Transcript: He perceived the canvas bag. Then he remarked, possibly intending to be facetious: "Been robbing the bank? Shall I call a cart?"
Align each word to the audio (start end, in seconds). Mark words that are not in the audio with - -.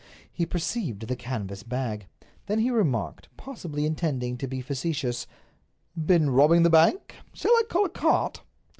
He 0.33 0.47
perceived 0.47 1.01
the 1.07 1.15
canvas 1.15 1.61
bag. 1.61 2.07
Then 2.47 2.57
he 2.57 2.71
remarked, 2.71 3.29
possibly 3.37 3.85
intending 3.85 4.35
to 4.39 4.47
be 4.47 4.59
facetious: 4.59 5.27
"Been 5.95 6.31
robbing 6.31 6.63
the 6.63 6.71
bank? 6.71 7.17
Shall 7.33 7.51
I 7.51 7.61
call 7.69 7.85
a 7.85 7.89
cart?" 7.89 8.41